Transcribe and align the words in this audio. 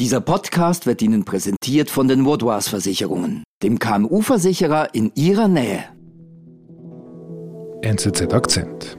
Dieser 0.00 0.22
Podcast 0.22 0.86
wird 0.86 1.02
Ihnen 1.02 1.26
präsentiert 1.26 1.90
von 1.90 2.08
den 2.08 2.24
Vaudois 2.24 2.62
Versicherungen, 2.62 3.44
dem 3.62 3.78
KMU-Versicherer 3.78 4.94
in 4.94 5.12
Ihrer 5.14 5.46
Nähe. 5.46 5.84
NZZ 7.82 8.32
Akzent. 8.32 8.96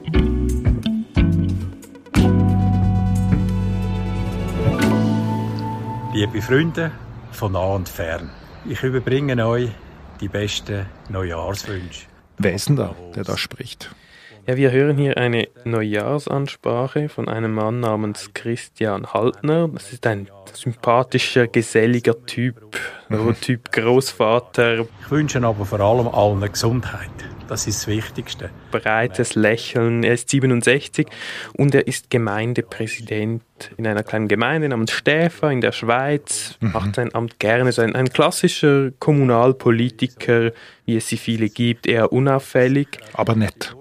Liebe 6.14 6.40
Freunde 6.40 6.92
von 7.32 7.50
nah 7.50 7.74
und 7.74 7.88
fern, 7.88 8.30
ich 8.64 8.80
überbringe 8.84 9.44
euch 9.44 9.70
die 10.20 10.28
besten 10.28 10.86
Neujahrswünsche. 11.08 12.06
Wer 12.38 12.54
ist 12.54 12.68
denn 12.68 12.76
da, 12.76 12.94
der 13.16 13.24
da 13.24 13.36
spricht? 13.36 13.92
Ja, 14.44 14.56
wir 14.56 14.72
hören 14.72 14.96
hier 14.96 15.18
eine 15.18 15.46
Neujahrsansprache 15.64 17.08
von 17.08 17.28
einem 17.28 17.54
Mann 17.54 17.78
namens 17.78 18.30
Christian 18.34 19.06
Haltner. 19.06 19.68
Das 19.68 19.92
ist 19.92 20.04
ein 20.04 20.28
sympathischer, 20.52 21.46
geselliger 21.46 22.26
Typ, 22.26 22.76
so 23.08 23.32
Typ 23.40 23.70
Großvater. 23.70 24.80
Ich 24.80 25.10
wünsche 25.10 25.40
aber 25.44 25.64
vor 25.64 25.78
allem 25.78 26.08
allen 26.08 26.50
Gesundheit. 26.50 27.10
Das 27.46 27.68
ist 27.68 27.82
das 27.82 27.86
Wichtigste. 27.86 28.50
Breites 28.72 29.36
Lächeln. 29.36 30.02
Er 30.02 30.14
ist 30.14 30.28
67 30.30 31.06
und 31.52 31.72
er 31.76 31.86
ist 31.86 32.10
Gemeindepräsident 32.10 33.42
in 33.76 33.86
einer 33.86 34.02
kleinen 34.02 34.26
Gemeinde 34.26 34.68
namens 34.68 34.90
Stäfer 34.90 35.52
in 35.52 35.60
der 35.60 35.70
Schweiz. 35.70 36.56
Mhm. 36.58 36.72
Macht 36.72 36.96
sein 36.96 37.14
Amt 37.14 37.38
gerne. 37.38 37.70
So 37.70 37.82
ein, 37.82 37.94
ein 37.94 38.08
klassischer 38.08 38.90
Kommunalpolitiker, 38.98 40.50
wie 40.84 40.96
es 40.96 41.06
sie 41.06 41.16
viele 41.16 41.48
gibt, 41.48 41.86
eher 41.86 42.12
unauffällig. 42.12 42.98
Aber 43.12 43.36
nett 43.36 43.76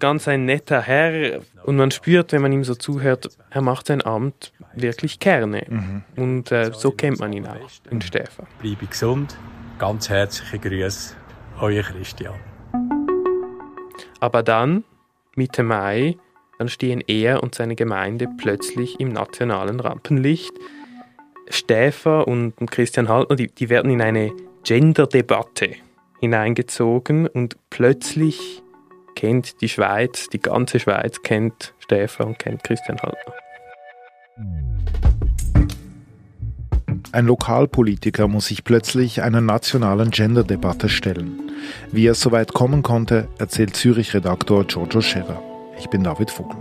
ganz 0.00 0.26
ein 0.26 0.44
netter 0.44 0.80
Herr 0.80 1.40
und 1.64 1.76
man 1.76 1.90
spürt, 1.90 2.32
wenn 2.32 2.42
man 2.42 2.52
ihm 2.52 2.64
so 2.64 2.74
zuhört, 2.74 3.28
er 3.50 3.62
macht 3.62 3.86
sein 3.86 4.04
Amt 4.04 4.52
wirklich 4.74 5.20
gerne. 5.20 5.64
Mhm. 5.68 6.02
Und 6.16 6.52
äh, 6.52 6.72
so 6.72 6.90
kennt 6.90 7.20
man 7.20 7.32
ihn 7.32 7.46
auch 7.46 7.56
in 7.90 8.00
Stefan. 8.00 8.46
Bleibe 8.60 8.86
gesund, 8.86 9.36
ganz 9.78 10.08
herzliche 10.08 10.58
Grüße, 10.58 11.14
euer 11.60 11.82
Christian. 11.82 12.34
Aber 14.18 14.42
dann, 14.42 14.84
Mitte 15.36 15.62
Mai, 15.62 16.16
dann 16.58 16.68
stehen 16.68 17.02
er 17.06 17.42
und 17.42 17.54
seine 17.54 17.74
Gemeinde 17.74 18.28
plötzlich 18.36 19.00
im 19.00 19.12
nationalen 19.12 19.80
Rampenlicht. 19.80 20.52
Stäfer 21.48 22.28
und 22.28 22.54
Christian 22.70 23.08
Haltner, 23.08 23.36
die, 23.36 23.48
die 23.48 23.70
werden 23.70 23.90
in 23.90 24.02
eine 24.02 24.32
Gender-Debatte 24.64 25.70
hineingezogen 26.20 27.26
und 27.26 27.56
plötzlich 27.70 28.62
kennt 29.20 29.60
die 29.60 29.68
Schweiz, 29.68 30.28
die 30.28 30.40
ganze 30.40 30.80
Schweiz 30.80 31.20
kennt 31.20 31.74
Stefan 31.78 32.28
und 32.28 32.38
kennt 32.38 32.64
Christian 32.64 32.96
Haltner. 33.02 33.34
Ein 37.12 37.26
Lokalpolitiker 37.26 38.28
muss 38.28 38.46
sich 38.46 38.64
plötzlich 38.64 39.20
einer 39.20 39.42
nationalen 39.42 40.10
Gender-Debatte 40.10 40.88
stellen. 40.88 41.52
Wie 41.92 42.06
er 42.06 42.14
so 42.14 42.32
weit 42.32 42.54
kommen 42.54 42.82
konnte, 42.82 43.28
erzählt 43.38 43.76
Zürich-Redaktor 43.76 44.64
Giorgio 44.64 45.02
Scherer. 45.02 45.42
Ich 45.78 45.90
bin 45.90 46.02
David 46.02 46.30
Vogel. 46.30 46.56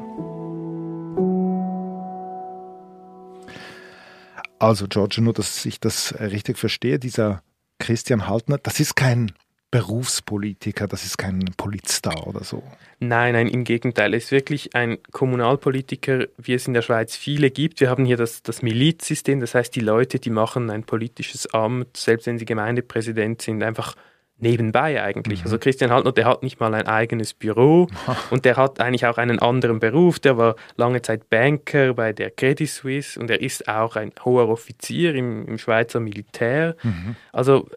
Also 4.59 4.89
Giorgio, 4.89 5.23
nur 5.23 5.31
dass 5.31 5.65
ich 5.65 5.79
das 5.79 6.13
richtig 6.19 6.57
verstehe, 6.57 6.99
dieser 6.99 7.41
Christian 7.77 8.27
Haltner, 8.27 8.57
das 8.57 8.81
ist 8.81 8.97
kein 8.97 9.31
Berufspolitiker, 9.71 10.87
das 10.87 11.05
ist 11.05 11.17
kein 11.17 11.45
Politstar 11.55 12.25
oder 12.25 12.43
so. 12.43 12.63
Nein, 12.99 13.33
nein, 13.33 13.47
im 13.47 13.63
Gegenteil. 13.63 14.13
Er 14.13 14.17
ist 14.17 14.31
wirklich 14.31 14.75
ein 14.75 14.97
Kommunalpolitiker, 15.11 16.25
wie 16.37 16.53
es 16.53 16.67
in 16.67 16.73
der 16.73 16.81
Schweiz 16.81 17.15
viele 17.15 17.51
gibt. 17.51 17.79
Wir 17.79 17.89
haben 17.89 18.03
hier 18.03 18.17
das, 18.17 18.41
das 18.41 18.61
Milizsystem, 18.61 19.39
das 19.39 19.53
heißt, 19.53 19.75
die 19.75 19.81
Leute, 19.81 20.19
die 20.19 20.31
machen 20.31 20.69
ein 20.71 20.83
politisches 20.83 21.53
Amt, 21.53 21.97
selbst 21.97 22.25
wenn 22.25 22.39
sie 22.39 22.45
Gemeindepräsident 22.45 23.41
sind, 23.41 23.61
einfach 23.61 23.95
nebenbei 24.39 25.01
eigentlich. 25.03 25.39
Mhm. 25.39 25.45
Also 25.45 25.59
Christian 25.59 25.91
Haltner, 25.91 26.11
der 26.11 26.25
hat 26.25 26.43
nicht 26.43 26.59
mal 26.59 26.73
ein 26.73 26.87
eigenes 26.87 27.33
Büro 27.33 27.87
und 28.31 28.45
der 28.45 28.57
hat 28.57 28.79
eigentlich 28.79 29.05
auch 29.05 29.17
einen 29.17 29.39
anderen 29.39 29.79
Beruf. 29.79 30.19
Der 30.19 30.37
war 30.37 30.55
lange 30.77 31.01
Zeit 31.01 31.29
Banker 31.29 31.93
bei 31.93 32.13
der 32.13 32.31
Credit 32.31 32.69
Suisse 32.69 33.19
und 33.19 33.29
er 33.29 33.41
ist 33.41 33.67
auch 33.67 33.95
ein 33.95 34.11
hoher 34.23 34.49
Offizier 34.49 35.13
im, 35.13 35.45
im 35.47 35.57
Schweizer 35.57 35.99
Militär. 35.99 36.75
Mhm. 36.83 37.15
Also 37.31 37.69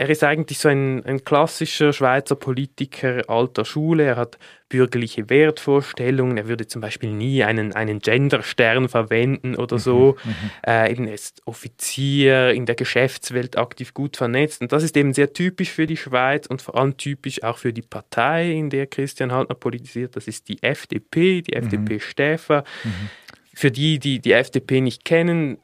er 0.00 0.08
ist 0.08 0.24
eigentlich 0.24 0.58
so 0.58 0.70
ein, 0.70 1.04
ein 1.04 1.24
klassischer 1.24 1.92
Schweizer 1.92 2.34
Politiker 2.34 3.22
alter 3.28 3.66
Schule. 3.66 4.04
Er 4.04 4.16
hat 4.16 4.38
bürgerliche 4.70 5.28
Wertvorstellungen. 5.28 6.38
Er 6.38 6.48
würde 6.48 6.66
zum 6.66 6.80
Beispiel 6.80 7.12
nie 7.12 7.44
einen, 7.44 7.74
einen 7.74 7.98
Genderstern 7.98 8.88
verwenden 8.88 9.56
oder 9.56 9.78
so. 9.78 10.16
Mhm, 10.24 10.30
mhm. 10.30 10.50
äh, 10.62 10.94
er 10.94 11.12
ist 11.12 11.42
Offizier, 11.44 12.52
in 12.52 12.64
der 12.64 12.76
Geschäftswelt 12.76 13.58
aktiv 13.58 13.92
gut 13.92 14.16
vernetzt. 14.16 14.62
Und 14.62 14.72
das 14.72 14.84
ist 14.84 14.96
eben 14.96 15.12
sehr 15.12 15.34
typisch 15.34 15.68
für 15.70 15.86
die 15.86 15.98
Schweiz 15.98 16.46
und 16.46 16.62
vor 16.62 16.78
allem 16.78 16.96
typisch 16.96 17.42
auch 17.42 17.58
für 17.58 17.74
die 17.74 17.82
Partei, 17.82 18.52
in 18.52 18.70
der 18.70 18.86
Christian 18.86 19.32
Haltner 19.32 19.54
politisiert. 19.54 20.16
Das 20.16 20.26
ist 20.26 20.48
die 20.48 20.62
FDP, 20.62 21.42
die 21.42 21.54
mhm. 21.54 21.64
FDP 21.64 22.00
Stäfer. 22.00 22.64
Mhm. 22.84 23.10
Für 23.52 23.70
die, 23.70 23.98
die 23.98 24.18
die 24.20 24.32
FDP 24.32 24.80
nicht 24.80 25.04
kennen, 25.04 25.58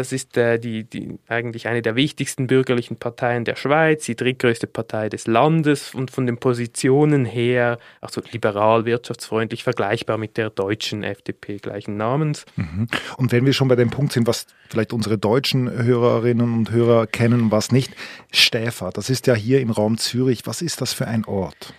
das 0.00 0.12
ist 0.12 0.38
äh, 0.38 0.58
die, 0.58 0.84
die, 0.84 1.18
eigentlich 1.28 1.68
eine 1.68 1.82
der 1.82 1.94
wichtigsten 1.94 2.46
bürgerlichen 2.46 2.96
Parteien 2.96 3.44
der 3.44 3.54
Schweiz, 3.54 4.06
die 4.06 4.16
drittgrößte 4.16 4.66
Partei 4.66 5.10
des 5.10 5.26
Landes 5.26 5.94
und 5.94 6.10
von 6.10 6.24
den 6.24 6.38
Positionen 6.38 7.26
her, 7.26 7.78
also 8.00 8.22
liberal, 8.32 8.86
wirtschaftsfreundlich, 8.86 9.62
vergleichbar 9.62 10.16
mit 10.16 10.38
der 10.38 10.48
deutschen 10.48 11.02
FDP 11.02 11.58
gleichen 11.58 11.98
Namens. 11.98 12.46
Mhm. 12.56 12.88
Und 13.18 13.30
wenn 13.30 13.44
wir 13.44 13.52
schon 13.52 13.68
bei 13.68 13.76
dem 13.76 13.90
Punkt 13.90 14.14
sind, 14.14 14.26
was 14.26 14.46
vielleicht 14.70 14.94
unsere 14.94 15.18
deutschen 15.18 15.70
Hörerinnen 15.70 16.54
und 16.54 16.70
Hörer 16.70 17.06
kennen, 17.06 17.50
was 17.50 17.70
nicht, 17.70 17.94
Stäfer, 18.32 18.90
das 18.94 19.10
ist 19.10 19.26
ja 19.26 19.34
hier 19.34 19.60
im 19.60 19.70
Raum 19.70 19.98
Zürich. 19.98 20.46
Was 20.46 20.62
ist 20.62 20.80
das 20.80 20.94
für 20.94 21.06
ein 21.06 21.26
Ort? 21.26 21.74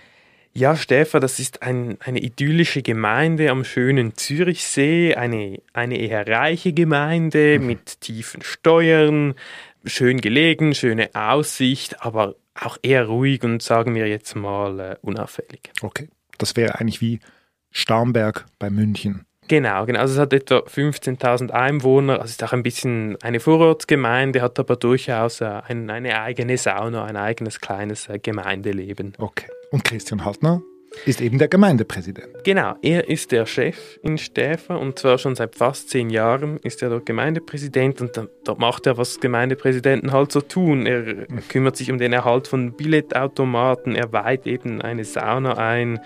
Ja, 0.54 0.76
Stefan, 0.76 1.22
das 1.22 1.40
ist 1.40 1.62
ein, 1.62 1.98
eine 2.02 2.20
idyllische 2.20 2.82
Gemeinde 2.82 3.50
am 3.52 3.64
schönen 3.64 4.16
Zürichsee, 4.16 5.16
eine, 5.16 5.60
eine 5.74 5.98
eher 5.98 6.28
reiche 6.28 6.74
Gemeinde 6.74 7.58
mhm. 7.60 7.68
mit 7.68 8.02
tiefen 8.02 8.42
Steuern, 8.42 9.36
schön 9.86 10.20
gelegen, 10.20 10.76
schöne 10.76 11.10
Aussicht, 11.14 12.04
aber 12.04 12.36
auch 12.54 12.78
eher 12.82 13.06
ruhig 13.06 13.44
und 13.44 13.62
sagen 13.62 13.96
wir 13.96 14.08
jetzt 14.08 14.36
mal 14.36 14.80
äh, 14.80 14.96
unauffällig. 15.02 15.72
Okay, 15.82 16.10
das 16.38 16.58
wäre 16.58 16.80
eigentlich 16.80 17.00
wie 17.00 17.22
Starnberg 17.72 18.46
bei 18.60 18.70
München. 18.70 19.26
Genau, 19.48 19.86
genau. 19.86 20.00
Also 20.00 20.14
es 20.16 20.20
hat 20.20 20.34
etwa 20.34 20.60
15.000 20.60 21.50
Einwohner. 21.52 22.14
Also 22.14 22.26
es 22.26 22.32
ist 22.32 22.44
auch 22.44 22.54
ein 22.54 22.64
bisschen 22.64 23.18
eine 23.22 23.40
Vorortsgemeinde, 23.40 24.42
hat 24.42 24.60
aber 24.60 24.76
durchaus 24.76 25.42
äh, 25.42 25.46
ein, 25.46 25.90
eine 25.90 26.22
eigene 26.22 26.58
Sauna, 26.58 27.06
ein 27.06 27.18
eigenes 27.18 27.60
kleines 27.60 28.08
äh, 28.10 28.20
Gemeindeleben. 28.20 29.14
Okay. 29.18 29.48
Und 29.72 29.86
Christian 29.86 30.26
Haltner 30.26 30.62
ist 31.06 31.22
eben 31.22 31.38
der 31.38 31.48
Gemeindepräsident. 31.48 32.44
Genau, 32.44 32.76
er 32.82 33.08
ist 33.08 33.32
der 33.32 33.46
Chef 33.46 33.98
in 34.04 34.18
Stäfer 34.18 34.78
und 34.78 35.00
zwar 35.00 35.18
schon 35.18 35.36
seit 35.36 35.56
fast 35.56 35.90
zehn 35.90 36.10
Jahren 36.10 36.58
ist 36.58 36.84
er 36.84 36.90
dort 36.90 37.06
Gemeindepräsident 37.06 38.02
und 38.02 38.12
dort 38.44 38.60
macht 38.60 38.86
er, 38.86 38.98
was 38.98 39.22
Gemeindepräsidenten 39.22 40.12
halt 40.12 40.34
so 40.34 40.42
tun. 40.42 40.86
Er 40.86 41.26
kümmert 41.48 41.78
sich 41.78 41.90
um 41.90 41.98
den 41.98 42.12
Erhalt 42.12 42.50
von 42.50 42.74
Billetautomaten, 42.74 43.96
er 43.96 44.12
weiht 44.12 44.46
eben 44.46 44.82
eine 44.82 45.06
Sauna 45.06 45.58
ein, 45.58 46.02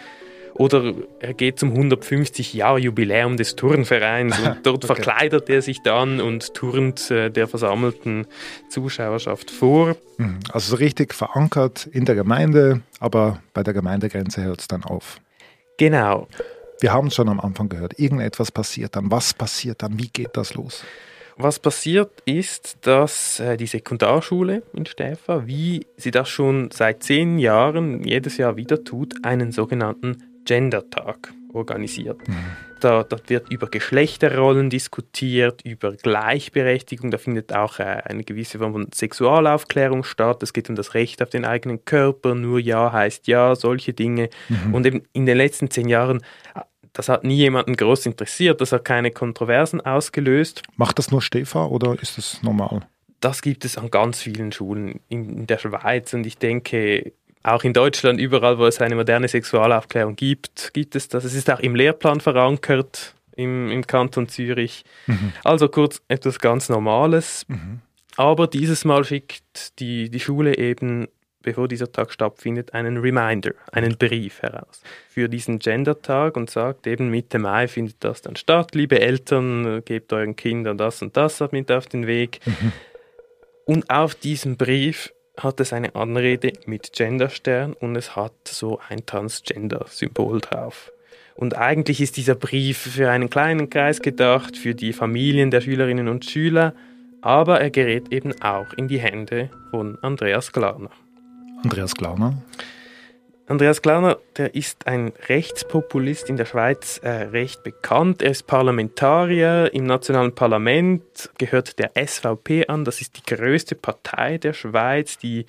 oder 0.55 0.93
er 1.19 1.33
geht 1.33 1.59
zum 1.59 1.73
150-Jahr-Jubiläum 1.73 3.37
des 3.37 3.55
Turnvereins 3.55 4.39
und 4.39 4.57
dort 4.63 4.85
okay. 4.85 4.87
verkleidet 4.87 5.49
er 5.49 5.61
sich 5.61 5.81
dann 5.83 6.21
und 6.21 6.53
turnt 6.53 7.11
äh, 7.11 7.29
der 7.29 7.47
versammelten 7.47 8.25
Zuschauerschaft 8.69 9.51
vor. 9.51 9.97
Mhm. 10.17 10.39
Also 10.51 10.71
so 10.71 10.75
richtig 10.77 11.13
verankert 11.13 11.87
in 11.91 12.05
der 12.05 12.15
Gemeinde, 12.15 12.81
aber 12.99 13.41
bei 13.53 13.63
der 13.63 13.73
Gemeindegrenze 13.73 14.43
hört 14.43 14.61
es 14.61 14.67
dann 14.67 14.83
auf. 14.83 15.19
Genau. 15.77 16.27
Wir 16.79 16.93
haben 16.93 17.07
es 17.07 17.15
schon 17.15 17.27
am 17.27 17.39
Anfang 17.41 17.67
gehört. 17.67 17.99
Irgendetwas 17.99 18.51
passiert 18.51 18.95
dann. 18.95 19.11
Was 19.11 19.33
passiert 19.33 19.83
dann? 19.83 19.99
Wie 19.99 20.07
geht 20.07 20.37
das 20.37 20.53
los? 20.53 20.83
Was 21.37 21.59
passiert 21.59 22.21
ist, 22.23 22.77
dass 22.81 23.41
äh, 23.41 23.57
die 23.57 23.67
Sekundarschule 23.67 24.63
in 24.71 24.85
Stäfa, 24.85 25.45
wie 25.45 25.85
sie 25.97 26.11
das 26.11 26.29
schon 26.29 26.71
seit 26.71 27.03
zehn 27.03 27.39
Jahren 27.39 28.05
jedes 28.05 28.37
Jahr 28.37 28.55
wieder 28.55 28.85
tut, 28.85 29.25
einen 29.25 29.51
sogenannten 29.51 30.23
Gender-Tag 30.45 31.33
organisiert. 31.53 32.27
Mhm. 32.27 32.35
Da, 32.81 33.03
da, 33.03 33.17
wird 33.27 33.51
über 33.51 33.67
Geschlechterrollen 33.67 34.69
diskutiert, 34.69 35.61
über 35.63 35.93
Gleichberechtigung, 35.93 37.09
da 37.09 37.17
findet 37.17 37.53
auch 37.53 37.79
äh, 37.79 37.83
eine 37.83 38.23
gewisse 38.23 38.59
Form 38.59 38.73
von 38.73 38.87
Sexualaufklärung 38.93 40.03
statt. 40.03 40.43
Es 40.43 40.53
geht 40.53 40.69
um 40.69 40.75
das 40.75 40.93
Recht 40.93 41.23
auf 41.23 41.29
den 41.29 41.45
eigenen 41.45 41.85
Körper, 41.85 42.35
nur 42.35 42.59
Ja 42.59 42.91
heißt 42.91 43.27
Ja, 43.27 43.55
solche 43.55 43.93
Dinge. 43.93 44.29
Mhm. 44.49 44.73
Und 44.73 44.85
eben 44.85 45.03
in 45.13 45.25
den 45.25 45.37
letzten 45.37 45.69
zehn 45.71 45.87
Jahren 45.87 46.21
das 46.95 47.09
hat 47.09 47.25
nie 47.25 47.35
jemanden 47.35 47.75
groß 47.75 48.05
interessiert, 48.05 48.61
das 48.61 48.71
hat 48.71 48.85
keine 48.85 49.11
Kontroversen 49.11 49.81
ausgelöst. 49.81 50.63
Macht 50.77 50.97
das 50.97 51.11
nur 51.11 51.21
Stefa 51.21 51.65
oder 51.65 52.01
ist 52.01 52.17
das 52.17 52.41
normal? 52.41 52.87
Das 53.19 53.41
gibt 53.41 53.65
es 53.65 53.77
an 53.77 53.91
ganz 53.91 54.21
vielen 54.21 54.53
Schulen 54.53 55.01
in 55.09 55.45
der 55.45 55.57
Schweiz 55.57 56.13
und 56.13 56.25
ich 56.25 56.37
denke, 56.37 57.11
auch 57.45 57.63
in 57.63 57.73
Deutschland, 57.73 58.19
überall, 58.19 58.57
wo 58.57 58.65
es 58.65 58.81
eine 58.81 58.95
moderne 58.95 59.27
Sexualaufklärung 59.27 60.15
gibt, 60.15 60.73
gibt 60.73 60.95
es 60.95 61.07
das. 61.07 61.23
Es 61.23 61.33
ist 61.33 61.49
auch 61.49 61.59
im 61.59 61.75
Lehrplan 61.75 62.21
verankert. 62.21 63.15
im, 63.35 63.69
im 63.69 63.85
Kanton 63.85 64.27
Zürich. 64.27 64.83
Mhm. 65.07 65.33
Also 65.43 65.67
kurz 65.67 66.01
etwas 66.07 66.39
ganz 66.39 66.69
Normales. 66.69 67.45
Mhm. 67.47 67.81
Aber 68.17 68.47
dieses 68.47 68.85
Mal 68.85 69.03
schickt 69.03 69.79
die, 69.79 70.09
die 70.09 70.19
Schule 70.19 70.57
eben, 70.57 71.07
bevor 71.41 71.67
dieser 71.67 71.91
Tag 71.91 72.11
stattfindet, 72.11 72.73
einen 72.73 72.97
Reminder, 72.97 73.51
einen 73.71 73.97
Brief 73.97 74.41
heraus 74.41 74.81
für 75.09 75.27
diesen 75.27 75.59
Gender-Tag 75.59 76.37
und 76.37 76.49
sagt 76.49 76.87
eben 76.87 77.09
Mitte 77.09 77.39
Mai 77.39 77.67
findet 77.67 78.03
das 78.03 78.21
dann 78.21 78.35
statt. 78.35 78.73
Liebe 78.73 78.99
Eltern, 78.99 79.83
gebt 79.83 80.13
euren 80.13 80.35
Kindern 80.35 80.77
das 80.77 81.01
und 81.01 81.15
das 81.17 81.43
mit 81.51 81.71
auf 81.71 81.87
den 81.87 82.07
Weg. 82.07 82.39
Mhm. 82.45 82.71
Und 83.65 83.89
auf 83.89 84.15
diesem 84.15 84.57
Brief 84.57 85.11
hat 85.37 85.59
es 85.59 85.73
eine 85.73 85.95
Anrede 85.95 86.53
mit 86.65 86.93
Genderstern 86.93 87.73
und 87.73 87.95
es 87.95 88.15
hat 88.15 88.33
so 88.45 88.79
ein 88.89 89.05
Transgender-Symbol 89.05 90.41
drauf. 90.41 90.91
Und 91.35 91.57
eigentlich 91.57 91.99
ist 91.99 92.17
dieser 92.17 92.35
Brief 92.35 92.77
für 92.77 93.11
einen 93.11 93.29
kleinen 93.29 93.69
Kreis 93.69 94.01
gedacht, 94.01 94.55
für 94.55 94.73
die 94.73 94.93
Familien 94.93 95.51
der 95.51 95.61
Schülerinnen 95.61 96.07
und 96.07 96.25
Schüler, 96.25 96.73
aber 97.21 97.59
er 97.59 97.71
gerät 97.71 98.11
eben 98.13 98.41
auch 98.41 98.71
in 98.73 98.87
die 98.87 98.99
Hände 98.99 99.49
von 99.71 99.97
Andreas 100.01 100.51
Glarner. 100.53 100.91
Andreas 101.63 101.93
Glarner? 101.95 102.37
Andreas 103.47 103.83
Glarner, 103.83 104.17
der 104.37 104.55
ist 104.55 104.87
ein 104.87 105.13
Rechtspopulist 105.27 106.29
in 106.29 106.37
der 106.37 106.45
Schweiz 106.45 106.99
äh, 107.03 107.09
recht 107.09 107.63
bekannt. 107.63 108.23
Er 108.23 108.31
ist 108.31 108.47
Parlamentarier 108.47 109.69
im 109.71 109.85
nationalen 109.85 110.33
Parlament, 110.33 111.29
gehört 111.37 111.77
der 111.77 111.91
SVP 111.95 112.65
an. 112.67 112.85
Das 112.85 113.01
ist 113.01 113.17
die 113.17 113.35
größte 113.35 113.75
Partei 113.75 114.39
der 114.39 114.53
Schweiz, 114.53 115.19
die 115.19 115.45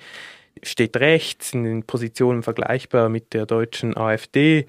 steht 0.61 0.97
rechts 0.97 1.53
in 1.53 1.63
den 1.63 1.83
Positionen 1.83 2.43
vergleichbar 2.43 3.09
mit 3.09 3.33
der 3.33 3.47
deutschen 3.47 3.97
AfD. 3.97 4.67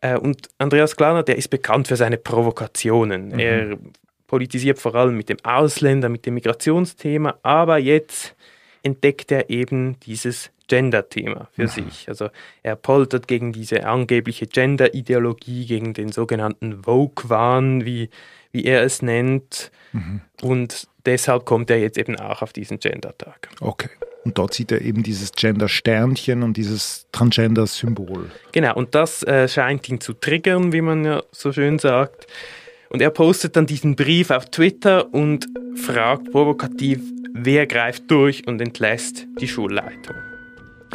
Äh, 0.00 0.16
und 0.16 0.48
Andreas 0.58 0.96
Glarner, 0.96 1.22
der 1.22 1.36
ist 1.36 1.48
bekannt 1.48 1.86
für 1.86 1.96
seine 1.96 2.16
Provokationen. 2.16 3.28
Mhm. 3.28 3.38
Er 3.38 3.78
politisiert 4.26 4.80
vor 4.80 4.94
allem 4.96 5.16
mit 5.16 5.28
dem 5.28 5.38
Ausländer, 5.44 6.08
mit 6.08 6.26
dem 6.26 6.34
Migrationsthema, 6.34 7.38
aber 7.42 7.78
jetzt 7.78 8.34
entdeckt 8.82 9.30
er 9.30 9.50
eben 9.50 10.00
dieses 10.00 10.50
Gender-Thema 10.68 11.48
für 11.52 11.62
mhm. 11.62 11.68
sich. 11.68 12.08
Also 12.08 12.28
er 12.62 12.76
poltert 12.76 13.28
gegen 13.28 13.52
diese 13.52 13.86
angebliche 13.86 14.46
Gender-Ideologie, 14.46 15.66
gegen 15.66 15.94
den 15.94 16.12
sogenannten 16.12 16.82
Vogue-Wahn, 16.84 17.84
wie, 17.84 18.10
wie 18.52 18.64
er 18.64 18.82
es 18.82 19.02
nennt. 19.02 19.70
Mhm. 19.92 20.20
Und 20.42 20.88
deshalb 21.04 21.44
kommt 21.44 21.70
er 21.70 21.78
jetzt 21.78 21.98
eben 21.98 22.16
auch 22.16 22.42
auf 22.42 22.52
diesen 22.52 22.78
Gender-Tag. 22.78 23.48
Okay. 23.60 23.90
Und 24.24 24.38
dort 24.38 24.54
sieht 24.54 24.72
er 24.72 24.80
eben 24.80 25.04
dieses 25.04 25.30
Gender-Sternchen 25.30 26.42
und 26.42 26.56
dieses 26.56 27.06
Transgender-Symbol. 27.12 28.28
Genau, 28.50 28.74
und 28.74 28.96
das 28.96 29.22
äh, 29.22 29.46
scheint 29.46 29.88
ihn 29.88 30.00
zu 30.00 30.14
triggern, 30.14 30.72
wie 30.72 30.80
man 30.80 31.04
ja 31.04 31.22
so 31.30 31.52
schön 31.52 31.78
sagt. 31.78 32.26
Und 32.88 33.00
er 33.02 33.10
postet 33.10 33.54
dann 33.54 33.66
diesen 33.66 33.94
Brief 33.94 34.30
auf 34.30 34.46
Twitter 34.46 35.12
und 35.14 35.46
fragt 35.76 36.32
provokativ, 36.32 37.00
wer 37.34 37.66
greift 37.66 38.10
durch 38.10 38.48
und 38.48 38.60
entlässt 38.60 39.26
die 39.40 39.46
Schulleitung. 39.46 40.16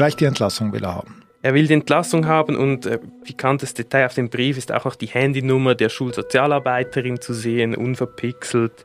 Gleich 0.01 0.15
die 0.15 0.25
Entlassung 0.25 0.73
will 0.73 0.83
er 0.83 0.95
haben. 0.95 1.21
Er 1.43 1.53
will 1.53 1.67
die 1.67 1.75
Entlassung 1.75 2.25
haben 2.25 2.55
und 2.55 2.87
äh, 2.87 2.97
pikantes 3.23 3.75
Detail 3.75 4.07
auf 4.07 4.15
dem 4.15 4.31
Brief 4.31 4.57
ist 4.57 4.71
auch 4.71 4.85
noch 4.85 4.95
die 4.95 5.05
Handynummer 5.05 5.75
der 5.75 5.89
Schulsozialarbeiterin 5.89 7.21
zu 7.21 7.35
sehen, 7.35 7.75
unverpixelt. 7.75 8.83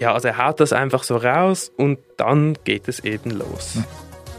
Ja, 0.00 0.14
also 0.14 0.26
er 0.26 0.44
haut 0.44 0.58
das 0.58 0.72
einfach 0.72 1.04
so 1.04 1.16
raus 1.16 1.70
und 1.76 2.00
dann 2.16 2.58
geht 2.64 2.88
es 2.88 3.04
eben 3.04 3.30
los. 3.30 3.76
Hm. 3.76 3.84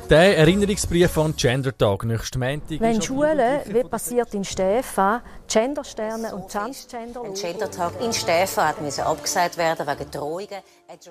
Der 0.09 0.38
Erinnerungsbrief 0.38 1.18
an 1.18 1.36
Gender-Tag 1.36 2.06
nächsten 2.06 2.39
Montag. 2.39 2.80
Wenn 2.80 3.01
Schulen, 3.01 3.59
wie 3.65 3.83
passiert 3.83 4.33
in 4.33 4.45
Stefan, 4.45 5.21
Gendersterne 5.50 6.33
und 6.33 6.50
Transgender... 6.50 7.24
Ein 7.24 7.33
Gender-Tag 7.33 8.01
in 8.01 8.13
Stefan 8.13 8.74
musste 8.81 9.06
abgesagt 9.06 9.57
werden 9.57 9.86
wegen 9.86 10.09
Drohungen. 10.09 10.48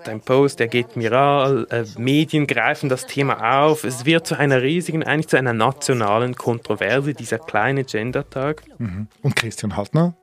Dein 0.04 0.20
Post, 0.22 0.60
der 0.60 0.69
geht 0.69 0.96
viral, 0.96 1.66
äh, 1.70 1.84
Medien 1.98 2.46
greifen 2.46 2.88
das 2.88 3.04
Thema 3.04 3.60
auf. 3.60 3.84
Es 3.84 4.06
wird 4.06 4.26
zu 4.26 4.38
einer 4.38 4.62
riesigen, 4.62 5.02
eigentlich 5.02 5.28
zu 5.28 5.37
einer 5.37 5.52
nationalen 5.52 6.34
Kontroverse, 6.34 7.12
dieser 7.12 7.38
kleine 7.38 7.84
Gender-Tag. 7.84 8.62
Mhm. 8.78 9.08
Und 9.22 9.37
Christian 9.37 9.76
Haltner? 9.76 10.14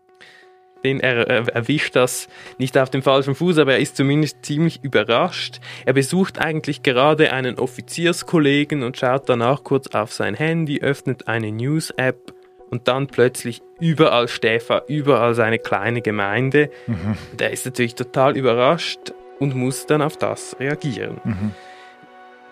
Den 0.83 0.99
er, 0.99 1.27
er 1.27 1.47
erwischt 1.55 1.95
das 1.95 2.27
nicht 2.57 2.77
auf 2.77 2.89
dem 2.89 3.01
falschen 3.01 3.35
Fuß, 3.35 3.57
aber 3.57 3.73
er 3.73 3.79
ist 3.79 3.97
zumindest 3.97 4.45
ziemlich 4.45 4.83
überrascht. 4.83 5.59
Er 5.85 5.93
besucht 5.93 6.39
eigentlich 6.39 6.83
gerade 6.83 7.31
einen 7.31 7.57
Offizierskollegen 7.57 8.83
und 8.83 8.97
schaut 8.97 9.29
danach 9.29 9.63
kurz 9.63 9.87
auf 9.93 10.13
sein 10.13 10.35
Handy, 10.35 10.81
öffnet 10.81 11.27
eine 11.27 11.51
News-App 11.51 12.33
und 12.69 12.87
dann 12.87 13.07
plötzlich 13.07 13.61
überall 13.79 14.27
Stefan, 14.27 14.81
überall 14.87 15.35
seine 15.35 15.59
kleine 15.59 16.01
Gemeinde. 16.01 16.71
Mhm. 16.87 17.17
Der 17.33 17.51
ist 17.51 17.65
natürlich 17.65 17.95
total 17.95 18.35
überrascht 18.35 19.13
und 19.39 19.55
muss 19.55 19.85
dann 19.85 20.01
auf 20.01 20.17
das 20.17 20.55
reagieren. 20.59 21.21
Mhm. 21.23 21.51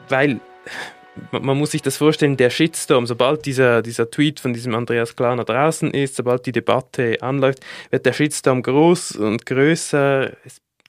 Weil 0.09 0.39
man 1.31 1.57
muss 1.57 1.71
sich 1.71 1.81
das 1.81 1.97
vorstellen, 1.97 2.37
der 2.37 2.49
Shitstorm, 2.49 3.05
sobald 3.07 3.45
dieser, 3.45 3.81
dieser 3.81 4.09
Tweet 4.09 4.39
von 4.39 4.53
diesem 4.53 4.75
Andreas 4.75 5.15
Klarner 5.15 5.43
draußen 5.43 5.91
ist, 5.91 6.15
sobald 6.15 6.45
die 6.45 6.51
Debatte 6.51 7.17
anläuft, 7.21 7.59
wird 7.89 8.05
der 8.05 8.13
Shitstorm 8.13 8.61
groß 8.61 9.17
und 9.17 9.45
größer. 9.45 10.31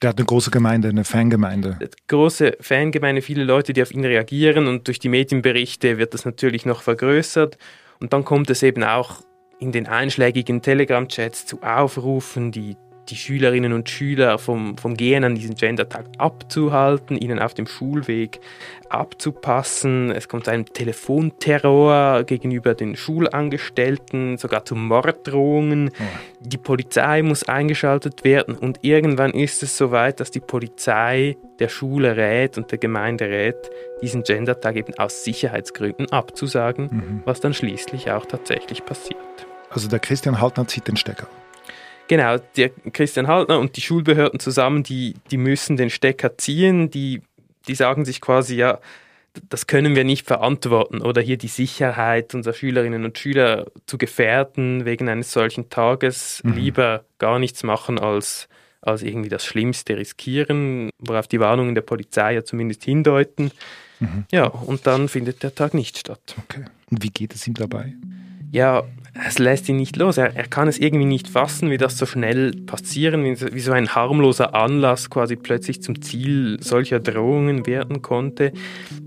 Der 0.01 0.09
hat 0.09 0.17
eine 0.17 0.25
große 0.25 0.51
Gemeinde, 0.51 0.89
eine 0.89 1.05
Fangemeinde. 1.05 1.79
Große 2.07 2.57
Fangemeinde, 2.59 3.21
viele 3.21 3.43
Leute, 3.43 3.73
die 3.73 3.81
auf 3.81 3.91
ihn 3.91 4.03
reagieren 4.03 4.67
und 4.67 4.87
durch 4.87 4.99
die 4.99 5.09
Medienberichte 5.09 5.97
wird 5.97 6.13
das 6.13 6.25
natürlich 6.25 6.65
noch 6.65 6.81
vergrößert. 6.81 7.57
Und 7.99 8.11
dann 8.11 8.25
kommt 8.25 8.49
es 8.49 8.63
eben 8.63 8.83
auch 8.83 9.21
in 9.59 9.71
den 9.71 9.87
einschlägigen 9.87 10.61
Telegram-Chats 10.61 11.45
zu 11.45 11.63
Aufrufen, 11.63 12.51
die 12.51 12.75
die 13.09 13.15
Schülerinnen 13.15 13.73
und 13.73 13.89
Schüler 13.89 14.37
vom, 14.37 14.77
vom 14.77 14.95
Gehen 14.95 15.23
an 15.23 15.35
diesen 15.35 15.55
Gendertag 15.55 16.05
abzuhalten, 16.17 17.17
ihnen 17.17 17.39
auf 17.39 17.53
dem 17.53 17.67
Schulweg 17.67 18.39
abzupassen. 18.89 20.11
Es 20.11 20.27
kommt 20.27 20.45
zu 20.45 20.51
einem 20.51 20.65
Telefonterror 20.65 22.23
gegenüber 22.23 22.73
den 22.73 22.95
Schulangestellten, 22.95 24.37
sogar 24.37 24.65
zu 24.65 24.75
Morddrohungen. 24.75 25.89
Oh. 25.89 26.03
Die 26.39 26.57
Polizei 26.57 27.21
muss 27.21 27.43
eingeschaltet 27.43 28.23
werden 28.23 28.55
und 28.55 28.79
irgendwann 28.81 29.31
ist 29.31 29.63
es 29.63 29.77
soweit, 29.77 30.19
dass 30.19 30.31
die 30.31 30.39
Polizei 30.39 31.37
der 31.59 31.69
Schule 31.69 32.15
rät 32.15 32.57
und 32.57 32.71
der 32.71 32.77
Gemeinde 32.77 33.25
rät, 33.25 33.69
diesen 34.01 34.23
Gendertag 34.23 34.75
eben 34.75 34.93
aus 34.97 35.23
Sicherheitsgründen 35.23 36.11
abzusagen, 36.11 36.89
mhm. 36.91 37.21
was 37.25 37.39
dann 37.39 37.53
schließlich 37.53 38.11
auch 38.11 38.25
tatsächlich 38.25 38.85
passiert. 38.85 39.17
Also 39.69 39.87
der 39.87 39.99
Christian 39.99 40.39
Haltner 40.39 40.67
zieht 40.67 40.87
den 40.87 40.97
Stecker. 40.97 41.27
Genau, 42.07 42.37
der 42.57 42.69
Christian 42.91 43.27
Haltner 43.27 43.59
und 43.59 43.77
die 43.77 43.81
Schulbehörden 43.81 44.39
zusammen, 44.39 44.83
die, 44.83 45.15
die 45.31 45.37
müssen 45.37 45.77
den 45.77 45.89
Stecker 45.89 46.37
ziehen, 46.37 46.89
die, 46.89 47.21
die 47.67 47.75
sagen 47.75 48.05
sich 48.05 48.19
quasi, 48.21 48.55
ja, 48.55 48.79
das 49.49 49.67
können 49.67 49.95
wir 49.95 50.03
nicht 50.03 50.27
verantworten 50.27 51.01
oder 51.01 51.21
hier 51.21 51.37
die 51.37 51.47
Sicherheit 51.47 52.35
unserer 52.35 52.53
Schülerinnen 52.53 53.03
und 53.03 53.17
Schüler 53.17 53.65
zu 53.87 53.97
gefährden 53.97 54.85
wegen 54.85 55.09
eines 55.09 55.31
solchen 55.31 55.69
Tages, 55.69 56.41
mhm. 56.43 56.53
lieber 56.53 57.05
gar 57.17 57.39
nichts 57.39 57.63
machen 57.63 57.97
als, 57.97 58.47
als 58.81 59.01
irgendwie 59.01 59.29
das 59.29 59.45
Schlimmste 59.45 59.97
riskieren, 59.97 60.89
worauf 60.99 61.27
die 61.27 61.39
Warnungen 61.39 61.73
der 61.73 61.81
Polizei 61.81 62.35
ja 62.35 62.43
zumindest 62.43 62.83
hindeuten. 62.83 63.51
Mhm. 63.99 64.25
Ja, 64.31 64.45
und 64.45 64.85
dann 64.85 65.07
findet 65.07 65.41
der 65.41 65.55
Tag 65.55 65.73
nicht 65.73 65.97
statt. 65.97 66.35
Okay. 66.43 66.65
Und 66.91 67.01
wie 67.01 67.09
geht 67.09 67.33
es 67.33 67.47
ihm 67.47 67.55
dabei? 67.55 67.93
Ja, 68.51 68.83
es 69.13 69.37
lässt 69.37 69.69
ihn 69.69 69.77
nicht 69.77 69.95
los. 69.95 70.17
Er, 70.17 70.35
er 70.35 70.47
kann 70.47 70.67
es 70.67 70.79
irgendwie 70.79 71.05
nicht 71.05 71.27
fassen, 71.27 71.69
wie 71.69 71.77
das 71.77 71.97
so 71.97 72.05
schnell 72.05 72.51
passieren, 72.65 73.23
wie, 73.23 73.53
wie 73.53 73.59
so 73.59 73.71
ein 73.71 73.93
harmloser 73.93 74.55
Anlass 74.55 75.09
quasi 75.09 75.35
plötzlich 75.35 75.81
zum 75.81 76.01
Ziel 76.01 76.57
solcher 76.61 76.99
Drohungen 76.99 77.67
werden 77.67 78.01
konnte. 78.01 78.51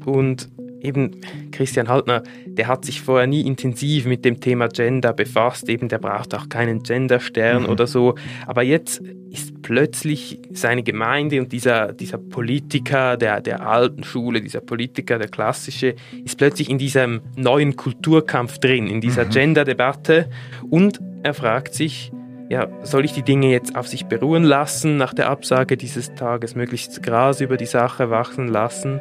Und 0.04 0.48
eben 0.86 1.20
Christian 1.52 1.88
Haltner, 1.88 2.22
der 2.46 2.68
hat 2.68 2.84
sich 2.84 3.00
vorher 3.00 3.26
nie 3.26 3.42
intensiv 3.42 4.06
mit 4.06 4.24
dem 4.24 4.40
Thema 4.40 4.68
Gender 4.68 5.12
befasst, 5.12 5.68
eben 5.68 5.88
der 5.88 5.98
braucht 5.98 6.34
auch 6.34 6.48
keinen 6.48 6.82
Genderstern 6.82 7.64
mhm. 7.64 7.68
oder 7.68 7.86
so, 7.86 8.14
aber 8.46 8.62
jetzt 8.62 9.02
ist 9.30 9.62
plötzlich 9.62 10.40
seine 10.52 10.82
Gemeinde 10.82 11.40
und 11.40 11.52
dieser, 11.52 11.92
dieser 11.92 12.18
Politiker 12.18 13.16
der, 13.16 13.40
der 13.40 13.66
alten 13.66 14.04
Schule, 14.04 14.40
dieser 14.40 14.60
Politiker, 14.60 15.18
der 15.18 15.28
klassische, 15.28 15.94
ist 16.24 16.38
plötzlich 16.38 16.70
in 16.70 16.78
diesem 16.78 17.20
neuen 17.36 17.76
Kulturkampf 17.76 18.58
drin, 18.58 18.86
in 18.86 19.00
dieser 19.00 19.26
mhm. 19.26 19.30
Gender-Debatte 19.30 20.30
und 20.70 21.00
er 21.22 21.34
fragt 21.34 21.74
sich, 21.74 22.12
ja, 22.48 22.68
soll 22.82 23.04
ich 23.04 23.12
die 23.12 23.24
Dinge 23.24 23.50
jetzt 23.50 23.74
auf 23.74 23.88
sich 23.88 24.06
beruhen 24.06 24.44
lassen 24.44 24.96
nach 24.96 25.12
der 25.12 25.28
Absage 25.28 25.76
dieses 25.76 26.14
Tages, 26.14 26.54
möglichst 26.54 27.02
Gras 27.02 27.40
über 27.40 27.56
die 27.56 27.66
Sache 27.66 28.08
wachsen 28.08 28.46
lassen 28.46 29.00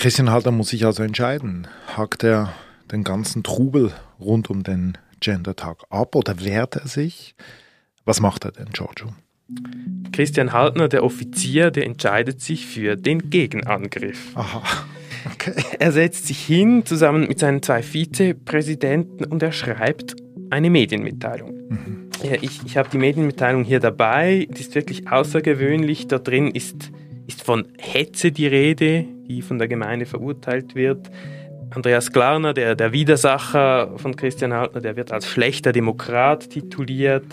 Christian 0.00 0.30
Halter 0.30 0.50
muss 0.50 0.70
sich 0.70 0.86
also 0.86 1.02
entscheiden. 1.02 1.66
Hakt 1.94 2.24
er 2.24 2.54
den 2.90 3.04
ganzen 3.04 3.42
Trubel 3.42 3.92
rund 4.18 4.48
um 4.48 4.62
den 4.62 4.96
Gender-Tag 5.20 5.82
ab 5.90 6.16
oder 6.16 6.42
wehrt 6.42 6.76
er 6.76 6.88
sich? 6.88 7.34
Was 8.06 8.18
macht 8.18 8.46
er 8.46 8.52
denn, 8.52 8.70
Giorgio? 8.72 9.12
Christian 10.10 10.54
Haltner, 10.54 10.88
der 10.88 11.04
Offizier, 11.04 11.70
der 11.70 11.84
entscheidet 11.84 12.40
sich 12.40 12.64
für 12.64 12.96
den 12.96 13.28
Gegenangriff. 13.28 14.34
Aha. 14.34 14.62
Okay. 15.34 15.52
Er 15.78 15.92
setzt 15.92 16.28
sich 16.28 16.42
hin 16.42 16.86
zusammen 16.86 17.28
mit 17.28 17.38
seinen 17.38 17.62
zwei 17.62 17.82
Vizepräsidenten 17.82 19.26
und 19.26 19.42
er 19.42 19.52
schreibt 19.52 20.16
eine 20.48 20.70
Medienmitteilung. 20.70 21.52
Mhm. 21.68 22.10
Ja, 22.22 22.36
ich 22.40 22.60
ich 22.64 22.78
habe 22.78 22.88
die 22.88 22.96
Medienmitteilung 22.96 23.64
hier 23.64 23.80
dabei, 23.80 24.48
die 24.50 24.62
ist 24.62 24.74
wirklich 24.74 25.12
außergewöhnlich. 25.12 26.08
Da 26.08 26.18
drin 26.18 26.50
ist, 26.50 26.90
ist 27.30 27.44
von 27.44 27.68
Hetze 27.78 28.32
die 28.32 28.48
Rede, 28.48 29.04
die 29.28 29.40
von 29.40 29.58
der 29.60 29.68
Gemeinde 29.68 30.04
verurteilt 30.04 30.74
wird. 30.74 31.08
Andreas 31.72 32.10
Klarner, 32.10 32.52
der, 32.52 32.74
der 32.74 32.92
Widersacher 32.92 33.96
von 33.98 34.16
Christian 34.16 34.52
Haltner, 34.52 34.80
der 34.80 34.96
wird 34.96 35.12
als 35.12 35.28
schlechter 35.28 35.70
Demokrat 35.70 36.50
tituliert. 36.50 37.24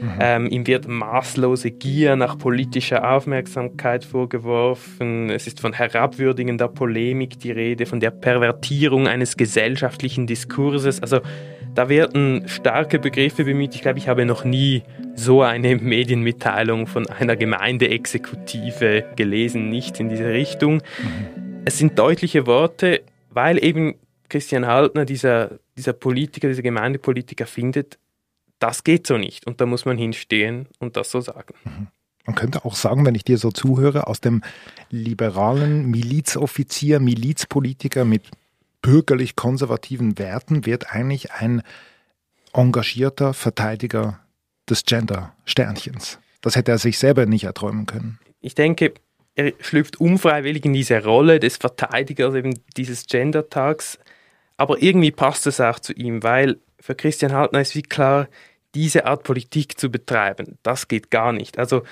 Mhm. 0.00 0.18
Ähm, 0.18 0.46
ihm 0.48 0.66
wird 0.66 0.88
maßlose 0.88 1.70
Gier 1.70 2.16
nach 2.16 2.36
politischer 2.36 3.08
Aufmerksamkeit 3.08 4.04
vorgeworfen. 4.04 5.30
Es 5.30 5.46
ist 5.46 5.60
von 5.60 5.72
herabwürdigender 5.72 6.66
Polemik 6.66 7.38
die 7.38 7.52
Rede, 7.52 7.86
von 7.86 8.00
der 8.00 8.10
Pervertierung 8.10 9.06
eines 9.06 9.36
gesellschaftlichen 9.36 10.26
Diskurses. 10.26 11.00
Also 11.00 11.20
da 11.74 11.88
werden 11.88 12.48
starke 12.48 12.98
Begriffe 12.98 13.44
bemüht. 13.44 13.74
Ich 13.74 13.82
glaube, 13.82 13.98
ich 13.98 14.08
habe 14.08 14.24
noch 14.24 14.44
nie 14.44 14.82
so 15.14 15.42
eine 15.42 15.76
Medienmitteilung 15.76 16.86
von 16.86 17.08
einer 17.08 17.36
Gemeindeexekutive 17.36 19.04
gelesen, 19.16 19.70
nicht 19.70 20.00
in 20.00 20.08
diese 20.08 20.28
Richtung. 20.28 20.76
Mhm. 20.76 21.62
Es 21.64 21.78
sind 21.78 21.98
deutliche 21.98 22.46
Worte, 22.46 23.02
weil 23.30 23.62
eben 23.62 23.94
Christian 24.28 24.66
Haltner, 24.66 25.04
dieser, 25.04 25.58
dieser 25.76 25.92
Politiker, 25.92 26.48
dieser 26.48 26.62
Gemeindepolitiker 26.62 27.46
findet, 27.46 27.98
das 28.58 28.84
geht 28.84 29.06
so 29.06 29.18
nicht. 29.18 29.46
Und 29.46 29.60
da 29.60 29.66
muss 29.66 29.84
man 29.84 29.98
hinstehen 29.98 30.66
und 30.78 30.96
das 30.96 31.10
so 31.10 31.20
sagen. 31.20 31.54
Mhm. 31.64 31.88
Man 32.26 32.36
könnte 32.36 32.64
auch 32.64 32.74
sagen, 32.74 33.04
wenn 33.04 33.14
ich 33.14 33.24
dir 33.24 33.36
so 33.36 33.50
zuhöre, 33.50 34.06
aus 34.06 34.20
dem 34.20 34.42
liberalen 34.90 35.90
Milizoffizier, 35.90 36.98
Milizpolitiker 36.98 38.06
mit 38.06 38.30
bürgerlich-konservativen 38.84 40.18
Werten 40.18 40.66
wird 40.66 40.92
eigentlich 40.92 41.32
ein 41.32 41.62
engagierter 42.52 43.32
Verteidiger 43.32 44.20
des 44.68 44.84
Gender-Sternchens. 44.84 46.18
Das 46.42 46.54
hätte 46.54 46.72
er 46.72 46.78
sich 46.78 46.98
selber 46.98 47.24
nicht 47.24 47.44
erträumen 47.44 47.86
können. 47.86 48.18
Ich 48.42 48.54
denke, 48.54 48.92
er 49.34 49.54
schlüpft 49.60 49.98
unfreiwillig 50.00 50.66
in 50.66 50.74
diese 50.74 51.02
Rolle 51.02 51.40
des 51.40 51.56
Verteidigers 51.56 52.34
eben 52.34 52.60
dieses 52.76 53.06
Gender-Tags. 53.06 53.98
Aber 54.58 54.82
irgendwie 54.82 55.10
passt 55.10 55.46
es 55.46 55.62
auch 55.62 55.78
zu 55.78 55.94
ihm, 55.94 56.22
weil 56.22 56.58
für 56.78 56.94
Christian 56.94 57.32
Haltner 57.32 57.62
ist 57.62 57.74
wie 57.74 57.82
klar, 57.82 58.28
diese 58.74 59.06
Art 59.06 59.22
Politik 59.22 59.78
zu 59.78 59.90
betreiben, 59.90 60.58
das 60.62 60.88
geht 60.88 61.10
gar 61.10 61.32
nicht. 61.32 61.58
Also 61.58 61.84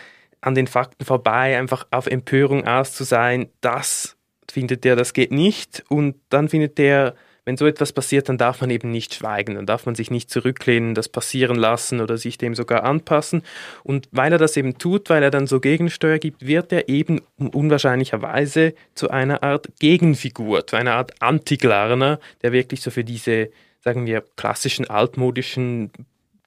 an 0.43 0.55
den 0.55 0.67
Fakten 0.67 1.07
vorbei, 1.07 1.59
einfach 1.59 1.87
auf 1.91 2.07
Empörung 2.07 2.67
aus 2.67 2.93
zu 2.93 3.05
sein, 3.05 3.49
das 3.63 4.17
findet 4.51 4.85
er, 4.87 4.97
das 4.97 5.13
geht 5.13 5.33
nicht. 5.33 5.85
Und 5.89 6.17
dann 6.29 6.49
findet 6.49 6.79
er, 6.79 7.15
wenn 7.45 7.57
so 7.57 7.67
etwas 7.67 7.93
passiert, 7.93 8.29
dann 8.29 8.39
darf 8.39 8.61
man 8.61 8.71
eben 8.71 8.91
nicht 8.91 9.15
schweigen, 9.15 9.57
dann 9.57 9.67
darf 9.67 9.87
man 9.87 9.95
sich 9.95 10.11
nicht 10.11 10.31
zurücklehnen, 10.31 10.95
das 10.95 11.09
passieren 11.09 11.57
lassen 11.57 12.01
oder 12.01 12.17
sich 12.17 12.39
dem 12.39 12.55
sogar 12.55 12.85
anpassen. 12.85 13.43
Und 13.83 14.09
weil 14.13 14.33
er 14.33 14.39
das 14.39 14.57
eben 14.57 14.79
tut, 14.79 15.11
weil 15.11 15.23
er 15.23 15.31
dann 15.31 15.47
so 15.47 15.59
Gegensteuer 15.59 16.19
gibt, 16.19 16.47
wird 16.47 16.73
er 16.73 16.89
eben 16.89 17.21
unwahrscheinlicherweise 17.37 18.75
zu 18.95 19.11
einer 19.11 19.43
Art 19.43 19.69
Gegenfigur, 19.81 20.67
zu 20.67 20.77
einer 20.77 20.95
Art 20.95 21.21
Antiglarner, 21.21 22.21
der 22.43 22.53
wirklich 22.53 22.81
so 22.81 22.91
für 22.91 23.05
diese, 23.05 23.51
sagen 23.81 24.07
wir, 24.07 24.23
klassischen 24.37 24.89
altmodischen 24.89 25.91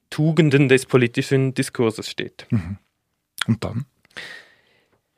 Tugenden 0.09 0.69
des 0.69 0.85
politischen 0.85 1.53
Diskurses 1.53 2.09
steht. 2.09 2.47
Mhm. 2.51 2.77
Und 3.47 3.63
dann? 3.63 3.85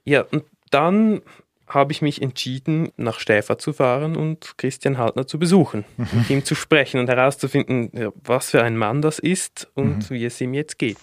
Ja, 0.05 0.22
und 0.31 0.43
dann 0.72 1.22
habe 1.68 1.92
ich 1.92 2.02
mich 2.02 2.22
entschieden, 2.22 2.92
nach 2.98 3.20
Stäfer 3.20 3.58
zu 3.58 3.74
fahren 3.74 4.16
und 4.16 4.58
Christian 4.58 4.98
Haltner 4.98 5.28
zu 5.28 5.38
besuchen, 5.38 5.84
mhm. 5.98 6.08
mit 6.14 6.30
ihm 6.30 6.46
zu 6.46 6.56
sprechen 6.56 7.00
und 7.00 7.10
herauszufinden, 7.10 8.12
was 8.24 8.52
für 8.52 8.64
ein 8.64 8.78
Mann 8.78 9.02
das 9.02 9.20
ist 9.20 9.68
und 9.74 10.10
mhm. 10.10 10.16
wie 10.16 10.26
es 10.26 10.40
ihm 10.40 10.54
jetzt 10.54 10.80
geht. 10.80 10.98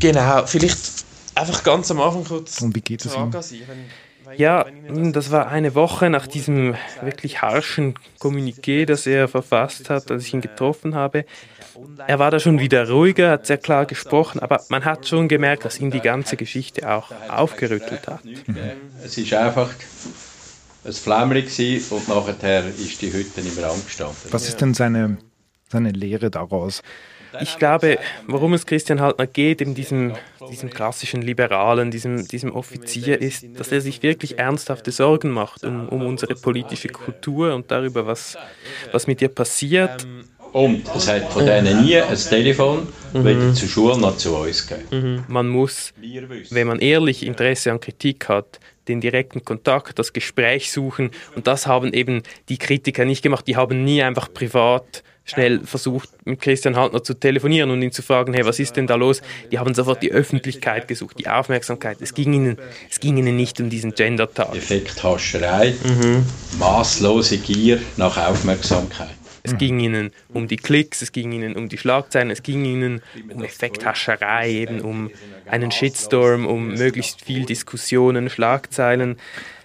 Genau, 0.00 0.44
vielleicht 0.46 1.04
einfach 1.34 1.62
ganz 1.62 1.90
am 1.90 2.00
Anfang 2.00 2.24
kurz. 2.24 2.60
Und 2.60 2.74
wie 2.74 2.80
geht 2.80 3.04
es 3.04 3.14
ihm? 3.14 3.30
Ja, 4.36 4.66
das 4.86 5.30
war 5.30 5.48
eine 5.48 5.74
Woche 5.74 6.10
nach 6.10 6.26
diesem 6.26 6.74
wirklich 7.00 7.42
harschen 7.42 7.94
Kommuniqué, 8.18 8.84
das 8.86 9.06
er 9.06 9.28
verfasst 9.28 9.90
hat, 9.90 10.10
als 10.10 10.26
ich 10.26 10.34
ihn 10.34 10.40
getroffen 10.40 10.94
habe. 10.94 11.24
Er 12.06 12.18
war 12.18 12.30
da 12.30 12.38
schon 12.38 12.58
wieder 12.58 12.88
ruhiger, 12.88 13.30
hat 13.30 13.46
sehr 13.46 13.58
klar 13.58 13.86
gesprochen, 13.86 14.40
aber 14.40 14.62
man 14.68 14.84
hat 14.84 15.06
schon 15.06 15.28
gemerkt, 15.28 15.64
dass 15.64 15.80
ihn 15.80 15.90
die 15.90 16.00
ganze 16.00 16.36
Geschichte 16.36 16.90
auch 16.90 17.10
aufgerüttelt 17.28 18.06
hat. 18.06 18.24
Mhm. 18.24 18.56
Es 19.02 19.16
ist 19.16 19.32
einfach 19.32 19.70
ein 20.84 20.92
Flämmchen 20.92 21.82
und 21.90 22.08
nachher 22.08 22.66
ist 22.66 23.00
die 23.02 23.12
Hütte 23.12 23.40
im 23.40 23.64
Raum 23.64 23.82
gestanden. 23.84 24.16
Was 24.30 24.48
ist 24.48 24.60
denn 24.60 24.74
seine, 24.74 25.18
seine 25.70 25.90
Lehre 25.90 26.30
daraus? 26.30 26.82
Ich 27.40 27.58
glaube, 27.58 27.98
worum 28.26 28.54
es 28.54 28.66
Christian 28.66 29.00
Haltner 29.00 29.26
geht, 29.26 29.60
in 29.60 29.74
diesem, 29.74 30.12
diesem 30.50 30.70
klassischen 30.70 31.22
Liberalen, 31.22 31.90
diesem, 31.90 32.26
diesem 32.28 32.54
Offizier, 32.54 33.20
ist, 33.20 33.44
dass 33.56 33.72
er 33.72 33.80
sich 33.80 34.02
wirklich 34.02 34.38
ernsthafte 34.38 34.90
Sorgen 34.90 35.30
macht 35.30 35.64
um, 35.64 35.88
um 35.88 36.06
unsere 36.06 36.34
politische 36.34 36.88
Kultur 36.88 37.54
und 37.54 37.70
darüber, 37.70 38.06
was, 38.06 38.36
was 38.90 39.06
mit 39.06 39.22
ihr 39.22 39.28
passiert. 39.28 40.06
Und 40.52 40.84
es 40.94 41.08
hat 41.08 41.32
von 41.32 41.46
denen 41.46 41.82
nie 41.82 41.96
ein 41.96 42.14
Telefon 42.14 42.86
mhm. 43.14 43.24
weder 43.24 43.54
zur 43.54 43.68
Schule 43.68 43.98
noch 43.98 44.18
zu 44.18 44.36
uns 44.36 44.66
gegeben. 44.66 44.86
Mhm. 44.90 45.24
Man 45.28 45.48
muss, 45.48 45.94
wenn 46.50 46.66
man 46.66 46.78
ehrlich 46.78 47.24
Interesse 47.24 47.72
an 47.72 47.80
Kritik 47.80 48.28
hat, 48.28 48.60
den 48.88 49.00
direkten 49.00 49.44
Kontakt, 49.44 49.98
das 49.98 50.12
Gespräch 50.12 50.70
suchen. 50.70 51.10
Und 51.34 51.46
das 51.46 51.66
haben 51.66 51.92
eben 51.92 52.22
die 52.48 52.58
Kritiker 52.58 53.04
nicht 53.04 53.22
gemacht. 53.22 53.46
Die 53.46 53.56
haben 53.56 53.84
nie 53.84 54.02
einfach 54.02 54.32
privat 54.32 55.02
schnell 55.24 55.60
versucht, 55.60 56.10
mit 56.24 56.40
Christian 56.40 56.76
Haltner 56.76 57.02
zu 57.02 57.14
telefonieren 57.14 57.70
und 57.70 57.82
ihn 57.82 57.92
zu 57.92 58.02
fragen, 58.02 58.34
hey, 58.34 58.44
was 58.44 58.58
ist 58.58 58.76
denn 58.76 58.86
da 58.86 58.96
los? 58.96 59.22
Die 59.50 59.58
haben 59.58 59.74
sofort 59.74 60.02
die 60.02 60.12
Öffentlichkeit 60.12 60.88
gesucht, 60.88 61.18
die 61.18 61.28
Aufmerksamkeit. 61.28 61.98
Es 62.00 62.14
ging 62.14 62.32
ihnen, 62.32 62.58
es 62.90 63.00
ging 63.00 63.16
ihnen 63.16 63.36
nicht 63.36 63.60
um 63.60 63.70
diesen 63.70 63.94
Gender-Tag. 63.94 64.54
Effekthascherei, 64.54 65.74
mhm. 65.84 66.26
maßlose 66.58 67.38
Gier 67.38 67.80
nach 67.96 68.16
Aufmerksamkeit. 68.16 69.10
Es 69.44 69.58
ging 69.58 69.80
ihnen 69.80 70.12
um 70.32 70.46
die 70.46 70.56
Klicks, 70.56 71.02
es 71.02 71.10
ging 71.10 71.32
ihnen 71.32 71.56
um 71.56 71.68
die 71.68 71.78
Schlagzeilen, 71.78 72.30
es 72.30 72.42
ging 72.44 72.64
ihnen 72.64 73.02
um 73.28 73.42
Effekthascherei, 73.42 74.50
eben 74.50 74.80
um 74.80 75.10
einen 75.46 75.72
Shitstorm, 75.72 76.46
um 76.46 76.74
möglichst 76.74 77.24
viel 77.24 77.44
Diskussionen, 77.44 78.30
Schlagzeilen. 78.30 79.16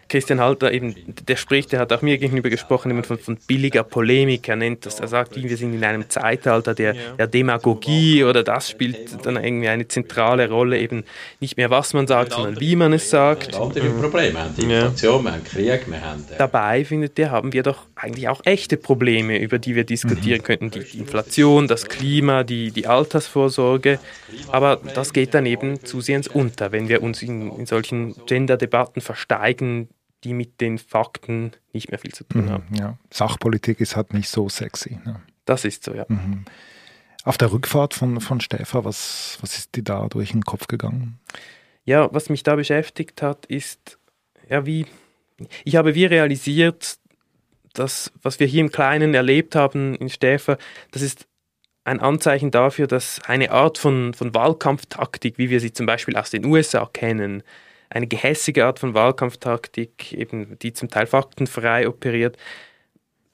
Christian 0.09 0.39
Halter 0.39 0.71
eben, 0.71 0.95
der 1.27 1.35
spricht, 1.35 1.71
der 1.71 1.79
hat 1.79 1.91
auch 1.91 2.01
mir 2.01 2.17
gegenüber 2.17 2.49
gesprochen, 2.49 2.91
eben 2.91 3.03
von, 3.03 3.17
von 3.17 3.37
billiger 3.47 3.83
Polemik. 3.83 4.47
Er 4.47 4.55
nennt 4.55 4.85
das, 4.85 4.99
er 4.99 5.07
sagt, 5.07 5.35
wir 5.35 5.57
sind 5.57 5.73
in 5.73 5.83
einem 5.83 6.09
Zeitalter 6.09 6.73
der, 6.73 6.93
der 7.17 7.27
Demagogie 7.27 8.23
oder 8.23 8.43
das 8.43 8.69
spielt 8.69 9.25
dann 9.25 9.35
irgendwie 9.35 9.67
eine 9.67 9.87
zentrale 9.87 10.49
Rolle, 10.49 10.79
eben 10.79 11.03
nicht 11.39 11.57
mehr 11.57 11.69
was 11.69 11.93
man 11.93 12.07
sagt, 12.07 12.33
sondern 12.33 12.59
wie 12.59 12.75
man 12.75 12.93
es 12.93 13.09
sagt. 13.09 13.55
Andere 13.55 13.89
mhm. 13.89 14.01
Probleme, 14.01 14.39
haben 14.39 14.55
die 14.55 14.63
Inflation, 14.63 15.23
wir 15.23 15.31
haben 15.33 15.43
Krieg, 15.43 15.89
wir 15.89 16.01
haben... 16.01 16.25
Äh 16.31 16.37
Dabei, 16.37 16.85
findet 16.85 17.17
er, 17.19 17.31
haben 17.31 17.53
wir 17.53 17.63
doch 17.63 17.85
eigentlich 17.97 18.29
auch 18.29 18.41
echte 18.45 18.77
Probleme, 18.77 19.39
über 19.39 19.59
die 19.59 19.75
wir 19.75 19.83
diskutieren 19.83 20.39
mhm. 20.39 20.43
könnten. 20.43 20.71
Die, 20.71 20.83
die 20.83 20.99
Inflation, 20.99 21.67
das 21.67 21.87
Klima, 21.87 22.43
die, 22.43 22.71
die 22.71 22.87
Altersvorsorge. 22.87 23.99
Aber 24.51 24.77
das 24.93 25.13
geht 25.13 25.33
dann 25.33 25.45
eben 25.45 25.83
zusehends 25.83 26.27
unter, 26.27 26.71
wenn 26.71 26.87
wir 26.87 27.01
uns 27.01 27.21
in, 27.21 27.51
in 27.51 27.65
solchen 27.65 28.15
Gender-Debatten 28.25 29.01
versteigen, 29.01 29.89
die 30.23 30.33
mit 30.33 30.61
den 30.61 30.77
Fakten 30.77 31.51
nicht 31.73 31.89
mehr 31.89 31.99
viel 31.99 32.13
zu 32.13 32.23
tun 32.23 32.45
mhm, 32.45 32.49
haben. 32.49 32.75
Ja. 32.75 32.97
Sachpolitik 33.11 33.79
ist 33.79 33.95
halt 33.95 34.13
nicht 34.13 34.29
so 34.29 34.49
sexy. 34.49 34.99
Ne? 35.05 35.21
Das 35.45 35.65
ist 35.65 35.83
so, 35.83 35.93
ja. 35.93 36.05
Mhm. 36.07 36.45
Auf 37.23 37.37
der 37.37 37.51
Rückfahrt 37.51 37.93
von, 37.93 38.21
von 38.21 38.39
Stefan, 38.41 38.85
was, 38.85 39.37
was 39.41 39.57
ist 39.57 39.75
dir 39.75 39.83
da 39.83 40.07
durch 40.07 40.31
den 40.31 40.43
Kopf 40.43 40.67
gegangen? 40.67 41.19
Ja, 41.83 42.09
was 42.13 42.29
mich 42.29 42.43
da 42.43 42.55
beschäftigt 42.55 43.21
hat, 43.21 43.45
ist, 43.45 43.97
ja, 44.49 44.65
wie, 44.65 44.85
ich 45.63 45.75
habe 45.75 45.93
wie 45.95 46.05
realisiert, 46.05 46.97
dass, 47.79 48.11
was 48.21 48.39
wir 48.39 48.47
hier 48.47 48.61
im 48.61 48.71
Kleinen 48.71 49.13
erlebt 49.13 49.55
haben 49.55 49.95
in 49.95 50.09
Stäfer, 50.09 50.57
das 50.91 51.01
ist 51.01 51.27
ein 51.83 52.01
Anzeichen 52.01 52.51
dafür, 52.51 52.87
dass 52.87 53.21
eine 53.25 53.51
Art 53.51 53.77
von, 53.77 54.13
von 54.13 54.33
Wahlkampftaktik, 54.33 55.37
wie 55.37 55.49
wir 55.49 55.59
sie 55.59 55.71
zum 55.71 55.85
Beispiel 55.85 56.17
aus 56.17 56.29
den 56.29 56.45
USA 56.45 56.89
kennen, 56.91 57.43
eine 57.89 58.07
gehässige 58.07 58.65
Art 58.65 58.79
von 58.79 58.93
Wahlkampftaktik, 58.93 60.11
eben 60.11 60.59
die 60.59 60.73
zum 60.73 60.89
Teil 60.89 61.07
faktenfrei 61.07 61.87
operiert, 61.87 62.37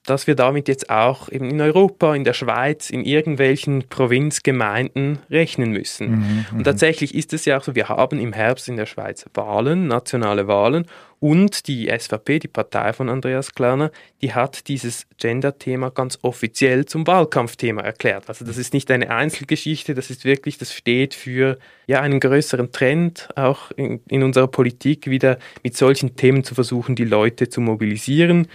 dass 0.06 0.28
wir 0.28 0.36
damit 0.36 0.68
jetzt 0.68 0.90
auch 0.90 1.30
eben 1.30 1.50
in 1.50 1.62
Europa, 1.62 2.14
in 2.14 2.26
der 2.26 2.34
Schweiz, 2.34 2.90
in 2.90 3.06
irgendwelchen 3.06 3.88
Provinzgemeinden 3.88 5.20
rechnen 5.32 5.72
müssen. 5.72 6.12
Mhm, 6.12 6.46
und 6.52 6.58
mhm. 6.60 6.64
tatsächlich 6.64 7.16
ist 7.16 7.34
es 7.34 7.46
ja 7.46 7.58
auch 7.58 7.64
so, 7.64 7.74
wir 7.74 7.88
haben 7.88 8.20
im 8.20 8.34
Herbst 8.34 8.68
in 8.68 8.76
der 8.76 8.86
Schweiz 8.86 9.26
Wahlen, 9.34 9.88
nationale 9.88 10.48
Wahlen 10.48 10.86
und 11.24 11.70
die 11.70 11.88
SVP, 11.88 12.40
die 12.40 12.50
Partei 12.50 12.92
von 12.92 13.08
Andreas 13.08 13.56
Klarner, 13.56 13.92
die 14.22 14.34
hat 14.34 14.68
dieses 14.68 15.08
Gender-Thema 15.16 15.90
ganz 15.90 16.20
offiziell 16.22 16.84
zum 16.84 17.08
Wahlkampfthema 17.08 17.82
erklärt. 17.82 18.28
Also 18.28 18.44
das 18.44 18.58
ist 18.58 18.74
nicht 18.74 18.92
eine 18.92 19.10
Einzelgeschichte, 19.10 19.94
das 19.94 20.10
ist 20.10 20.26
wirklich, 20.26 20.58
das 20.58 20.74
steht 20.74 21.14
für 21.14 21.60
ja, 21.88 22.02
einen 22.02 22.20
größeren 22.20 22.74
Trend, 22.74 23.30
auch 23.38 23.72
in, 23.72 24.02
in 24.10 24.22
unserer 24.22 24.48
Politik 24.50 25.10
wieder 25.10 25.38
mit 25.64 25.78
solchen 25.78 26.18
Themen 26.18 26.44
zu 26.44 26.56
versuchen, 26.56 26.94
die 26.94 27.06
Leute 27.06 27.48
zu 27.48 27.62
mobilisieren. 27.62 28.50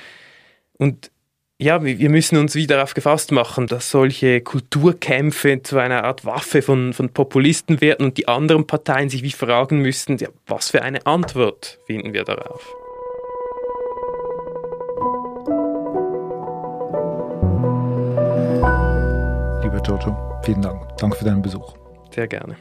Und 0.76 1.10
ja, 1.60 1.82
wir 1.82 2.08
müssen 2.08 2.38
uns 2.38 2.54
wieder 2.54 2.76
darauf 2.76 2.94
gefasst 2.94 3.32
machen, 3.32 3.66
dass 3.66 3.90
solche 3.90 4.40
Kulturkämpfe 4.40 5.60
zu 5.62 5.78
einer 5.78 6.04
Art 6.04 6.24
Waffe 6.24 6.62
von, 6.62 6.92
von 6.92 7.08
Populisten 7.08 7.80
werden 7.80 8.06
und 8.06 8.16
die 8.16 8.28
anderen 8.28 8.64
Parteien 8.68 9.08
sich 9.08 9.24
wie 9.24 9.32
fragen 9.32 9.80
müssten, 9.80 10.18
ja, 10.18 10.28
was 10.46 10.70
für 10.70 10.82
eine 10.82 11.04
Antwort 11.04 11.80
finden 11.86 12.12
wir 12.12 12.22
darauf? 12.22 12.64
Lieber 19.64 19.80
Giorgio, 19.82 20.40
vielen 20.44 20.62
Dank. 20.62 20.96
Danke 20.98 21.16
für 21.16 21.24
deinen 21.24 21.42
Besuch. 21.42 21.74
Sehr 22.14 22.28
gerne. 22.28 22.56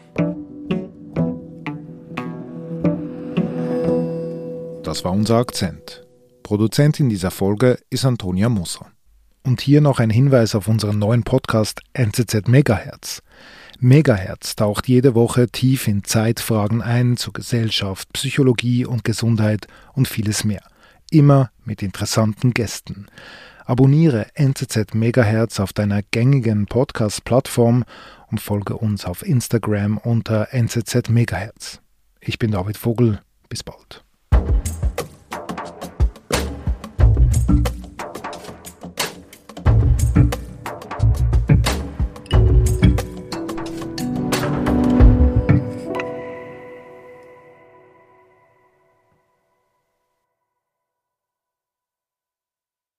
Das 4.82 5.04
war 5.06 5.12
unser 5.12 5.36
Akzent. 5.36 6.07
Produzentin 6.48 7.10
dieser 7.10 7.30
Folge 7.30 7.78
ist 7.90 8.06
Antonia 8.06 8.48
Moser. 8.48 8.90
Und 9.44 9.60
hier 9.60 9.82
noch 9.82 10.00
ein 10.00 10.10
Hinweis 10.10 10.56
auf 10.56 10.70
unseren 10.70 10.98
neuen 10.98 11.24
Podcast 11.24 11.82
NZZ 11.92 12.48
Megahertz. 12.48 13.22
Megahertz 13.82 14.56
taucht 14.56 14.88
jede 14.88 15.14
Woche 15.14 15.50
tief 15.50 15.90
in 15.90 16.06
Zeitfragen 16.06 16.82
ein 16.82 17.18
zu 17.18 17.34
Gesellschaft, 17.34 18.14
Psychologie 18.14 18.86
und 18.86 19.04
Gesundheit 19.04 19.68
und 19.92 20.08
vieles 20.08 20.46
mehr. 20.46 20.64
Immer 21.12 21.52
mit 21.66 21.84
interessanten 21.84 22.54
Gästen. 22.54 23.08
Abonniere 23.66 24.28
NZZ 24.36 24.94
Megahertz 24.94 25.60
auf 25.60 25.74
deiner 25.74 26.02
gängigen 26.02 26.66
Podcast-Plattform 26.68 27.84
und 28.32 28.40
folge 28.40 28.78
uns 28.78 29.04
auf 29.04 29.22
Instagram 29.22 29.98
unter 29.98 30.54
NZZ 30.54 31.10
Megahertz. 31.10 31.82
Ich 32.22 32.40
bin 32.40 32.52
David 32.52 32.78
Vogel. 32.78 33.20
Bis 33.50 33.64
bald. 33.64 34.07